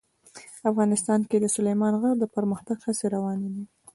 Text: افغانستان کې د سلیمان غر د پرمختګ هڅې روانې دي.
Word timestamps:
افغانستان 0.71 1.21
کې 1.29 1.37
د 1.39 1.45
سلیمان 1.55 1.93
غر 2.01 2.15
د 2.19 2.25
پرمختګ 2.35 2.77
هڅې 2.85 3.05
روانې 3.15 3.49
دي. 3.55 3.65